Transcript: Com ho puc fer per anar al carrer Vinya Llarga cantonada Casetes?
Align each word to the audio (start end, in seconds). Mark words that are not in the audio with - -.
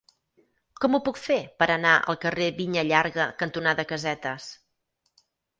Com 0.85 0.97
ho 0.97 0.99
puc 1.09 1.19
fer 1.23 1.37
per 1.63 1.67
anar 1.73 1.91
al 2.13 2.19
carrer 2.25 2.47
Vinya 2.63 2.87
Llarga 2.89 3.29
cantonada 3.43 3.89
Casetes? 3.93 4.49